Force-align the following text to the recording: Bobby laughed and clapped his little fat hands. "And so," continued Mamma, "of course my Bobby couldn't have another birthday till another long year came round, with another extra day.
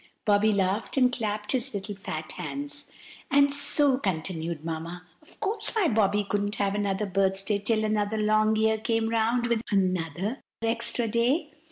Bobby 0.25 0.51
laughed 0.51 0.97
and 0.97 1.11
clapped 1.11 1.51
his 1.51 1.75
little 1.75 1.93
fat 1.95 2.31
hands. 2.31 2.89
"And 3.29 3.53
so," 3.53 3.99
continued 3.99 4.65
Mamma, 4.65 5.03
"of 5.21 5.39
course 5.39 5.75
my 5.75 5.89
Bobby 5.89 6.23
couldn't 6.23 6.55
have 6.55 6.73
another 6.73 7.05
birthday 7.05 7.59
till 7.59 7.85
another 7.85 8.17
long 8.17 8.55
year 8.55 8.79
came 8.79 9.09
round, 9.09 9.45
with 9.45 9.61
another 9.71 10.41
extra 10.63 11.07
day. 11.07 11.51